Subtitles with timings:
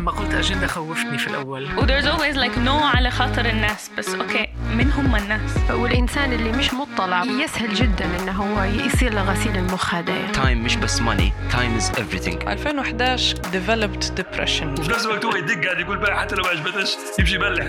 [0.00, 1.64] لما قلت اجنده خوفتني في الأول.
[1.78, 6.52] و there's always like no على خاطر الناس بس okay من هم الناس؟ والإنسان اللي
[6.52, 10.32] مش مطلع يسهل جدا إنه هو يصير له غسيل المخ هذا يعني.
[10.32, 12.48] time مش بس money time is everything.
[12.48, 14.80] 2011 developed depression.
[14.80, 17.66] وفي نفس الوقت هو يدق قاعد يقول بقى حتى لو ما عجبتش يمشي يبلع.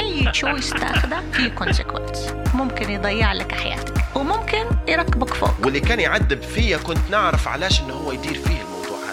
[0.00, 5.54] أي choice تاخده فيه consequence ممكن يضيع لك حياتك وممكن يركبك فوق.
[5.64, 8.71] واللي كان يعذب فيا كنت نعرف علاش إنه هو يدير فيه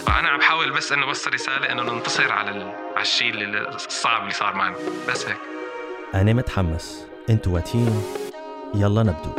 [0.10, 2.50] الموضوع هذا أنا عم بحاول بس إنه أوصل رسالة إنه ننتصر على.
[2.96, 3.34] على الشيء
[3.76, 4.78] الصعب اللي صار معنا.
[5.10, 5.38] بس هيك.
[6.14, 7.08] أنا متحمس.
[7.30, 8.04] أنتوا واتين.
[8.76, 9.32] يلا نبدو.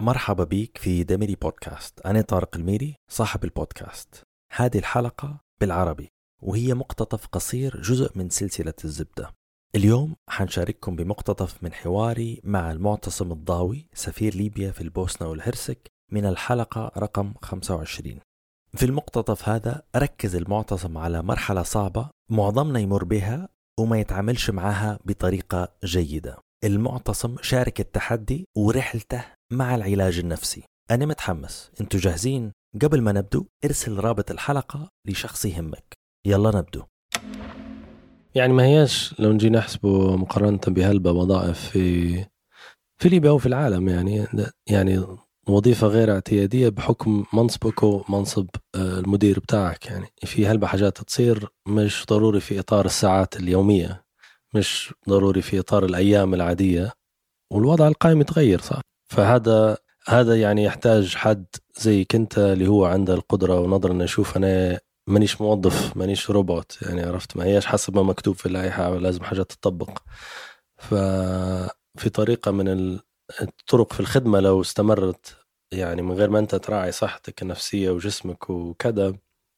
[0.00, 2.00] مرحبا بيك في دمري بودكاست.
[2.00, 4.22] أنا طارق الميري صاحب البودكاست.
[4.52, 6.08] هذه الحلقة بالعربي
[6.42, 9.34] وهي مقتطف قصير جزء من سلسلة الزبدة.
[9.74, 16.92] اليوم حنشارككم بمقتطف من حواري مع المعتصم الضاوي سفير ليبيا في البوسنة والهرسك من الحلقة
[16.98, 18.20] رقم 25
[18.76, 23.48] في المقتطف هذا ركز المعتصم على مرحلة صعبة معظمنا يمر بها
[23.80, 26.38] وما يتعاملش معها بطريقة جيدة.
[26.64, 30.62] المعتصم شارك التحدي ورحلته مع العلاج النفسي.
[30.90, 31.70] أنا متحمس.
[31.80, 32.52] أنتوا جاهزين؟
[32.82, 35.94] قبل ما نبدو ارسل رابط الحلقة لشخص يهمك.
[36.26, 36.82] يلا نبدو.
[38.34, 42.14] يعني ما هياش لو نجي نحسبه مقارنة بهلبة وظائف في
[43.02, 44.26] في ليبيا أو في العالم يعني
[44.70, 45.06] يعني
[45.48, 49.86] وظيفة غير اعتيادية بحكم منصبك ومنصب آه، المدير بتاعك.
[49.86, 54.04] يعني في هلبة حاجات تصير مش ضروري في إطار الساعات اليومية
[54.54, 56.92] مش ضروري في إطار الأيام العادية
[57.52, 59.76] والوضع القائم يتغير صح؟ فهذا
[60.08, 61.46] هذا يعني يحتاج حد
[61.78, 66.78] زيك أنت اللي هو عنده القدرة ونظرة إنه يشوف أنا مانيش موظف مانيش روبوت.
[66.82, 69.98] يعني عرفت؟ ما هياش حسب ما مكتوب في اللائحة لازم حاجة تطبق.
[70.76, 72.98] ففي طريقة من
[73.42, 75.36] الطرق في الخدمة لو استمرت
[75.72, 79.14] يعني من غير ما أنت تراعي صحتك النفسية وجسمك وكذا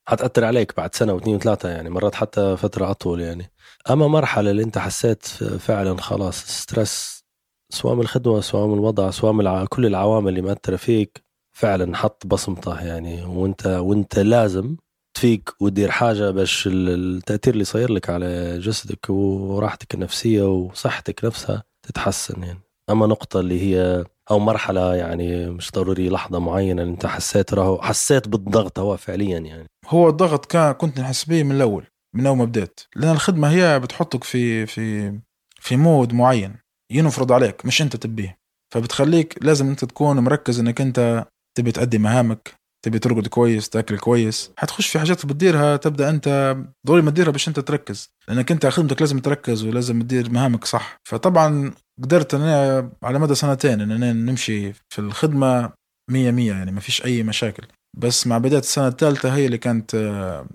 [0.08, 3.52] حتأثر عليك بعد سنة واثنين وثلاثة يعني مرات حتى فترة أطول يعني
[3.90, 5.27] أما مرحلة اللي أنت حسيت
[5.58, 7.24] فعلا خلاص ستريس
[7.72, 9.67] سواء من الخدمة سواء من الوضع سواء من.
[9.67, 11.24] كل العوامل اللي مأثرة فيك
[11.56, 14.77] فعلا حط بصمته يعني وأنت وأنت لازم
[15.14, 21.64] تفيق وتدير حاجة باش ال- التأثير اللي صاير لك على جسدك وراحتك النفسية وصحتك نفسها
[21.83, 27.55] تتحسن يعني أما نقطة اللي هي أو مرحلة يعني مش ضروري لحظة معينة أنت حسيت
[27.55, 29.67] راهو حسيت بالضغط هو فعليا يعني.
[29.86, 31.86] هو الضغط كان كنت نحس به من الأول
[32.17, 35.18] من أول ما بديت لأن الخدمة هي بتحطك في في
[35.61, 36.56] في مود معين
[36.92, 38.39] ينفرض عليك مش أنت تبيه.
[38.74, 41.27] فبتخليك لازم أنت تكون مركز إنك أنت
[41.58, 44.51] تبي تأدي مهامك تبي ترقد كويس تأكل كويس.
[44.57, 48.08] حتخش في حاجات بتديرها تبدأ أنت ضروري ما تديرها باش أنت تركز.
[48.28, 50.96] لأنك أنت خدمتك لازم تركز ولازم تدير مهامك صح.
[51.08, 51.72] فطبعا
[52.02, 55.72] قدرت أنا على مدى سنتين إن أنا نمشي في الخدمة
[56.11, 57.66] مية مية يعني ما فيش أي مشاكل.
[57.98, 60.46] بس مع بداية السنة الثالثة هي اللي كانت آه،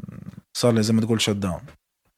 [0.58, 1.62] صار لي زي ما تقول shutdown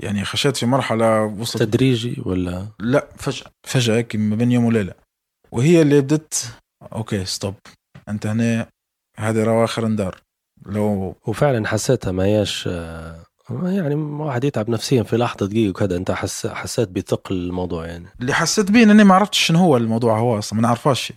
[0.03, 4.93] يعني خشيت في مرحلة وصلت تدريجي ولا؟ لا فجأة فجأة ما بين يوم وليلة.
[5.51, 6.53] وهي اللي بدت
[6.93, 7.55] okay stop
[8.09, 8.67] أنت هنا
[9.19, 10.21] هذه رواخر ندار
[10.65, 15.97] لو وفعلا حسيتها ما هياش آه، يعني واحد يتعب نفسيا في لحظة دقيقة وكذا.
[15.97, 18.07] أنت حس حسيت بثقل الموضوع يعني.
[18.21, 21.13] اللي حسيت بيه انني ما عرفتش شنو هو الموضوع هو أصلا ما نعرفاش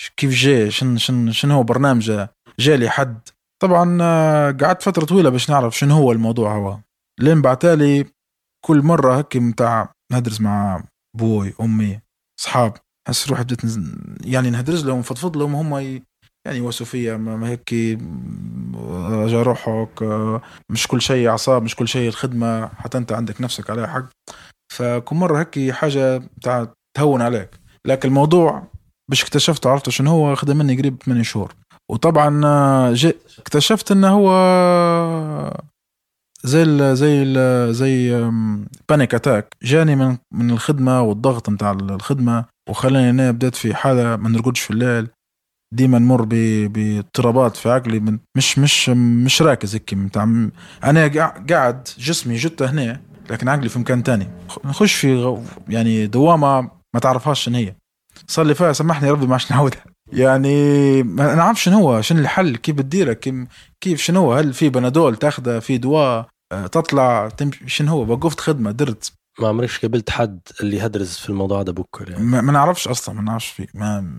[0.00, 2.26] ش- كيف جاي شن شن شنو هو برنامج
[2.58, 3.28] جالي حد.
[3.62, 6.78] طبعا آه، قعدت فترة طويلة باش نعرف شنو هو الموضوع هو.
[7.20, 8.04] لين بعتالي
[8.64, 10.84] كل مرة هيك متاع ندرس مع
[11.16, 12.00] بوي أمي
[12.40, 12.74] أصحاب.
[13.08, 13.60] هسه روحي بديت
[14.24, 16.02] يعني نهدرز لهم فضفض لهم هم.
[16.46, 17.98] يعني فيا ما هيك
[19.10, 20.02] رجع روحك
[20.70, 24.04] مش كل شيء أعصاب مش كل شيء الخدمة حتى أنت عندك نفسك عليها حق.
[24.72, 27.50] فكل مرة هيك حاجة بتاع تهون عليك.
[27.86, 28.62] لكن الموضوع
[29.10, 31.54] باش اكتشفت عرفت شنو هو؟ خدم مني قريب 8 شهور.
[31.90, 32.40] وطبعا
[33.38, 34.30] اكتشفت إنه هو
[36.44, 38.30] زي ال زي ال زي
[38.88, 44.28] panic attack جاني من من الخدمة والضغط نتاع الخدمة وخلاني أنا بديت في حالة ما
[44.28, 45.08] نرقدش في الليل.
[45.74, 46.24] ديما نمر
[46.68, 49.92] باضطرابات في عقلي من مش مش مش راكز هيك
[50.84, 54.28] أنا قاع- قاعد جسمي جته هنا لكن عقلي في مكان تاني.
[54.64, 56.60] نخش في يعني دوامة
[56.94, 57.74] ما تعرفهاش شنو هي.
[58.26, 62.18] صار لي فيها سامحني يا ربي ما عادش نعودها يعني ما نعرفش شنو هو شنو
[62.20, 63.34] الحل كيف بتديره كيف
[63.80, 67.28] كيف شنو هو؟ هل في بنادول تاخذه في دواء آه، تطلع
[67.66, 69.12] شنو هو؟ وقفت خدمة درت.
[69.40, 72.24] ما عمريش قابلت حد اللي يهدرز في الموضوع ده بكر يعني.
[72.24, 74.12] ما, ما نعرفش أصلا ما نعرفش في ما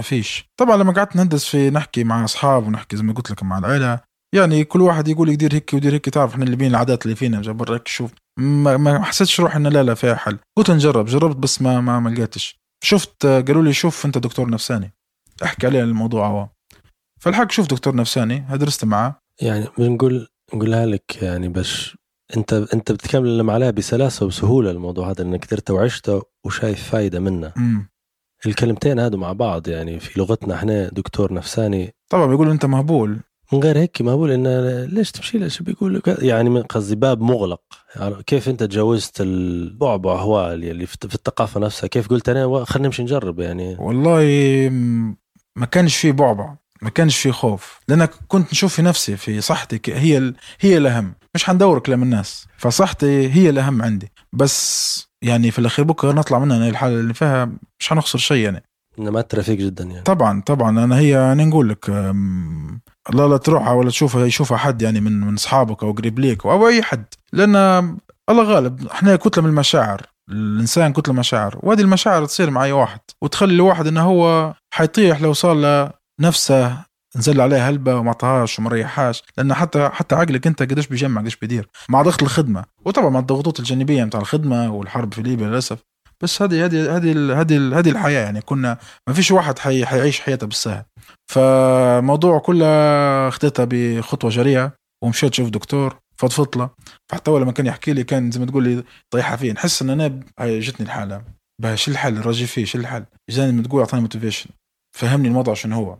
[0.00, 0.44] ما فيش.
[0.56, 4.00] طبعا لما قعدت نهندس في نحكي مع أصحاب ونحكي زي ما قلت لك مع العيلة
[4.34, 7.16] يعني كل واحد يقول لي دير هيك ودير هيك تعرف إحنا اللي بين العادات اللي
[7.16, 8.10] فينا جا برا هيك شوف.
[8.38, 10.38] ما, ما حسيتش روحي إنه لا لا فيها حل.
[10.56, 12.60] قلت نجرب جربت بس ما ما, ما لقيتش.
[12.84, 14.92] شفت قالوا لي شوف أنت دكتور نفساني.
[15.42, 16.26] أحكي عليه الموضوع.
[16.26, 16.48] هو
[17.20, 19.20] فالحق شوف دكتور نفساني درست معاه.
[19.40, 21.96] يعني بنقول نقولها لك يعني باش
[22.36, 27.52] انت أنت بتكمل عليها بسلاسة وسهوله الموضوع هذا إنك درته وعشته وشايف فايدة منه.
[28.48, 31.94] الكلمتين هادو مع بعض يعني في لغتنا إحنا دكتور نفساني.
[32.08, 33.18] طبعا بيقول أنت مهبول.
[33.52, 37.60] من غير هيك ما بقول انه ليش تمشي؟ ليش بيقول يعني من قصدي باب مغلق.
[37.96, 42.88] يعني كيف أنت تجاوزت البعبع هو اللي في في الثقافة نفسها؟ كيف قلت أنا؟ خلينا
[42.88, 43.76] نمشي نجرب يعني.
[43.78, 44.22] والله
[45.56, 47.80] ما كانش فيه بعبع ما كانش فيه خوف.
[47.88, 50.32] لأن كنت نشوف في نفسي في صحتي هي.
[50.60, 51.14] هي الأهم.
[51.34, 52.46] مش حندور كلام الناس.
[52.56, 54.12] فصحتي هي الأهم عندي.
[54.32, 58.62] بس يعني في الأخير بكرة نطلع منها الحالة اللي فيها مش حنخسر شيء يعني.
[58.98, 60.02] إنه ما ترى فيك جدا يعني.
[60.02, 60.84] طبعا طبعا.
[60.84, 61.88] أنا هي أنا نقول لك
[63.14, 66.68] لا لا تروحها ولا تشوفها يشوفها حد يعني من من أصحابك أو قريب ليك أو
[66.68, 67.04] أي حد.
[67.32, 67.56] لأن
[68.30, 70.02] الله غالب إحنا كتلة من المشاعر.
[70.30, 71.58] الإنسان كتلة مشاعر.
[71.62, 73.00] وهذه المشاعر تصير مع أي واحد.
[73.22, 75.90] وتخلي الواحد إنه هو حيطيح لو صار له
[76.20, 81.20] نفسه نزل عليه هلبة وما عطاهاش وما ريحهاش لأن حتى حتى عقلك أنت قديش بيجمع
[81.20, 82.64] قديش بيدير مع ضغط الخدمة.
[82.84, 85.78] وطبعا مع الضغوطات الجانبية متاع الخدمة والحرب في ليبيا للأسف.
[86.22, 88.40] بس هذه هذه هذه هذه هذه الحياة يعني.
[88.40, 88.78] كنا
[89.08, 90.84] ما فيش واحد حي حيعيش حياته بالسهل.
[91.30, 92.66] فموضوع كله
[93.28, 94.72] اخذتها بخطوة جريئة
[95.04, 96.70] ومشيت شوف دكتور فضفضت له
[97.10, 99.52] فحتى لما كان يحكي لي كان زي ما تقول لي طيحها فيه.
[99.52, 101.22] نحس إن أنا جتني الحالة.
[101.62, 104.50] بقى شو الحل؟ راجي فيه شو الحل؟ جاني تقول أعطاني motivation
[104.98, 105.98] فهمني الموضوع شنو هو.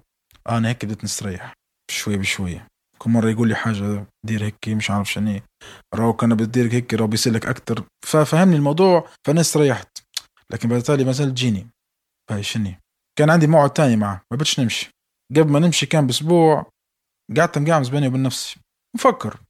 [0.49, 1.53] أنا هيك بديت نستريح
[1.91, 2.61] شوي بشوي
[2.99, 5.41] كل مرة يقول لي حاجة دير هيك مش عارف شنو
[5.95, 9.99] راهو كان بدير هيك راهو بيصير لك أكثر ففهمني الموضوع فأنا استريحت.
[10.51, 11.67] لكن بعد تالي ما زال تجيني.
[12.31, 12.81] هاي شني
[13.19, 14.91] كان عندي موعد تاني معه ما بدش نمشي.
[15.37, 16.71] قبل ما نمشي كان بأسبوع
[17.37, 18.61] قعدت مقعمز بيني وبين نفسي.
[18.95, 19.41] مفكر.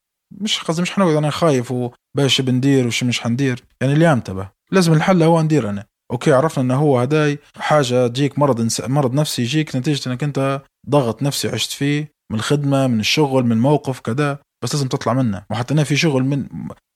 [0.41, 3.65] مش قصدي مش حنقعد أنا خايف وباش بندير وش مش حندير.
[3.81, 5.87] يعني اللي انتبه لازم الحل هو ندير أنا.
[6.11, 8.81] okay عرفنا إنه هو هداي حاجة تجيك مرض إنس...
[8.81, 13.53] مرض نفسي يجيك نتيجة إنك أنت ضغط نفسي عشت فيه من الخدمة من الشغل من
[13.53, 15.43] الموقف كذا بس لازم تطلع منه.
[15.51, 16.47] وحتى أنا في شغل من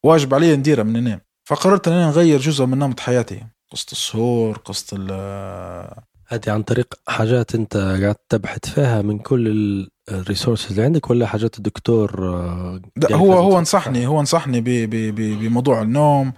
[0.05, 1.21] واجب علي نديره من هنا.
[1.49, 3.43] فقررت ان أنا نغير جزء من نمط حياتي.
[3.73, 5.95] قصه السهور قصه ال-
[6.29, 11.27] هذه عن طريق حاجات أنت قاعد تبحث فيها من كل ال resources اللي عندك ولا
[11.27, 12.81] حاجات الدكتور آه،
[13.13, 16.33] هو هو تفكر؟ نصحني هو نصحني ب- ب- ب- بموضوع النوم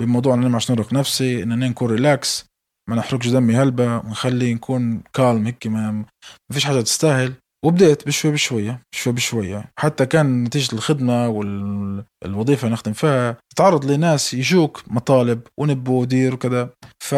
[0.00, 2.46] بموضوع إن أنا عشان نرهق نفسي إن أنا نكون relax
[2.90, 6.04] ما نحرقش دمي هلبة ونخلي نكون calm هيك ما
[6.52, 7.32] فيش حاجة تستاهل.
[7.64, 9.64] وبديت بشوي بشوية شوي بشوية.
[9.78, 16.70] حتى كان نتيجة الخدمة والوظيفة اللي نخدم فيها تتعرض لناس يجوك مطالب ونبو ودير وكذا.
[17.04, 17.14] ف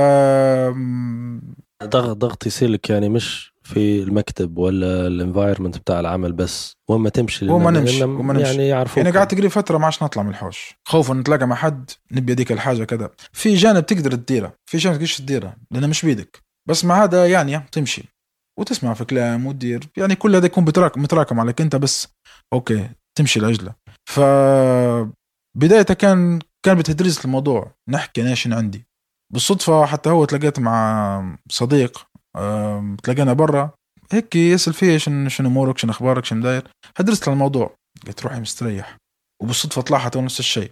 [1.84, 7.08] ضغط ضغط يصير لك يعني مش في المكتب ولا الانفايرمنت بتاع العمل بس وين ما
[7.10, 8.46] تمشي وما نمشي وما نمشي.
[8.46, 8.96] يعني يعرفوك.
[8.96, 10.74] يعني قعدت تقريبا فترة ما عادش نطلع من الحوش.
[10.88, 15.18] خوفا نتلاقى مع حد نبي هذيك الحاجة كذا في جانب تقدر تديره في جانب تقدرش
[15.18, 18.04] تديره لأنه مش بيدك بس مع هذا يعني تمشي.
[18.58, 19.88] وتسمع في كلام وتدير.
[19.96, 22.08] يعني كل هذا يكون بتراكم متراكم عليك أنت بس.
[22.52, 22.88] أوكي
[23.18, 23.74] تمشي العجله
[24.10, 24.20] ف
[25.58, 27.74] بدايته كان كان بتدريس الموضوع.
[27.88, 28.86] نحكي أنا عندي.
[29.32, 32.06] بالصدفة حتى هو تلاقيت مع صديق.
[33.02, 33.70] تلاقينا برا.
[34.12, 36.68] هيك يسأل فيه شنو شنو أمورك شنو أخبارك شنو داير.
[36.96, 37.76] هدرست الموضوع.
[38.06, 38.96] قلت روحي مستريح.
[39.42, 40.70] وبالصدفة طلع حتى نفس الشيء.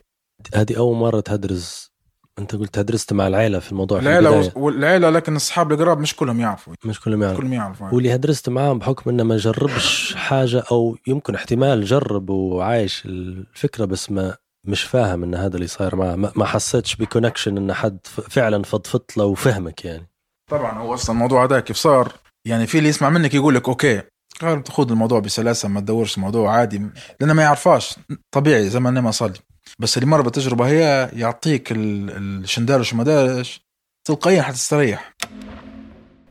[0.55, 1.93] هذه أول مرة تدرس
[2.39, 4.53] أنت قلت هدرزت مع العيلة في الموضوع في العيلة البداية.
[4.57, 6.75] والعيلة لكن اصحاب القراب مش كلهم يعرفوا.
[6.85, 7.41] مش كلهم يعرفوا.
[7.41, 7.89] كلهم يعرفوا.
[7.93, 14.11] واللي هدرزت معاهم بحكم إنه ما جربش حاجة أو يمكن احتمال جرب وعايش الفكرة بس
[14.11, 14.37] ما
[14.67, 19.17] مش فاهم إن هذا اللي صاير معاه ما حسيتش ب connection إن حد فعلا فضفضت
[19.17, 20.12] له وفهمك يعني.
[20.53, 22.13] طبعا هو أصلا الموضوع هذا كيف صار؟
[22.45, 24.03] يعني في اللي يسمع منك يقول لك okay
[24.41, 26.83] قال خذ الموضوع بسلاسة ما تدورش الموضوع عادي
[27.21, 27.97] لأنه ما يعرفاش
[28.31, 29.39] طبيعي زي ما أنا ما صلي.
[29.79, 33.61] بس اللي مر بالتجربه هي يعطيك ال- ال- شن دارش وما دارش
[34.05, 35.15] تلقائيا حتستريح.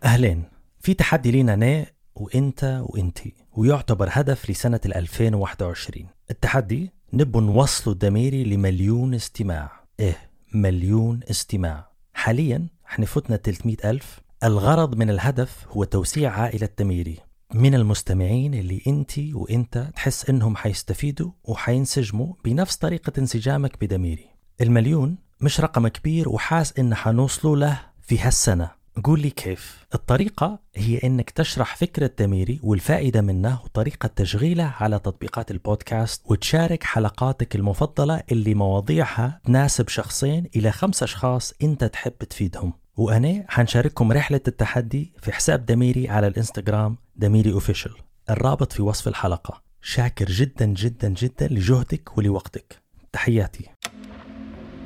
[0.03, 0.43] أهلين
[0.79, 1.85] في تحدي لينا أنا
[2.15, 9.71] وإنت وإنتي ويعتبر هدف لسنة ال 2021 التحدي نبو نوصلوا الدميري لمليون استماع.
[9.99, 10.17] إيه
[10.53, 11.91] مليون استماع.
[12.13, 14.19] حاليا إحنا فتنا 300 ألف.
[14.43, 17.17] الغرض من الهدف هو توسيع عائلة دميري
[17.53, 24.25] من المستمعين اللي انتي وانت تحس انهم حيستفيدوا وحينسجموا بنفس طريقة انسجامك بدميري.
[24.61, 28.81] المليون مش رقم كبير وحاس إن حنوصلوا له في هالسنة.
[29.03, 29.85] قول لي كيف.
[29.93, 37.55] الطريقة هي إنك تشرح فكرة دميري والفائدة منه وطريقة تشغيله على تطبيقات البودكاست وتشارك حلقاتك
[37.55, 42.80] المفضلة اللي مواضيعها تناسب شخصين إلى خمس أشخاص أنت تحب تفيدهم.
[42.97, 47.93] وأنا حنشارككم رحلة التحدي في حساب دميري على الإنستغرام دميري أوفيشل
[48.29, 49.61] الرابط في وصف الحلقة.
[49.81, 52.81] شاكر جدا جدا جدا لجهدك ولوقتك.
[53.11, 53.69] تحياتي.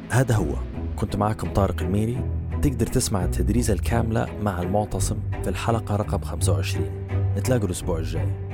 [0.10, 0.56] هذا هو.
[0.96, 2.30] كنت معكم طارق الميري.
[2.62, 7.08] تقدر تسمع التدريزة الكاملة مع المعتصم في الحلقة رقم 25
[7.38, 8.45] نتلاقوا الأسبوع الجاي.